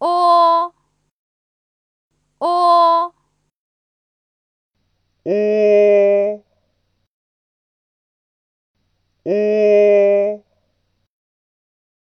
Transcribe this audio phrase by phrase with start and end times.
[0.00, 0.74] おお
[2.40, 3.06] お
[5.24, 6.44] お